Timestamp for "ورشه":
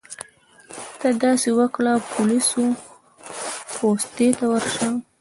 4.51-4.87